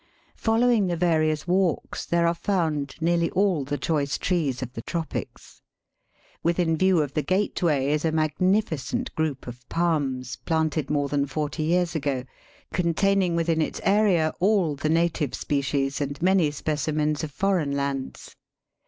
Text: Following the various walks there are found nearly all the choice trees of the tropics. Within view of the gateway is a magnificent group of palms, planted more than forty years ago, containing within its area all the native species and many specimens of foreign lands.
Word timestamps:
Following 0.37 0.87
the 0.87 0.97
various 0.97 1.45
walks 1.47 2.07
there 2.07 2.25
are 2.25 2.33
found 2.33 2.95
nearly 2.99 3.29
all 3.29 3.63
the 3.63 3.77
choice 3.77 4.17
trees 4.17 4.63
of 4.63 4.73
the 4.73 4.81
tropics. 4.81 5.61
Within 6.41 6.75
view 6.75 7.03
of 7.03 7.13
the 7.13 7.21
gateway 7.21 7.89
is 7.91 8.03
a 8.03 8.11
magnificent 8.11 9.13
group 9.13 9.45
of 9.45 9.61
palms, 9.69 10.37
planted 10.37 10.89
more 10.89 11.07
than 11.07 11.27
forty 11.27 11.61
years 11.61 11.93
ago, 11.93 12.23
containing 12.73 13.35
within 13.35 13.61
its 13.61 13.79
area 13.83 14.33
all 14.39 14.75
the 14.75 14.89
native 14.89 15.35
species 15.35 16.01
and 16.01 16.19
many 16.19 16.49
specimens 16.49 17.23
of 17.23 17.29
foreign 17.31 17.73
lands. 17.73 18.35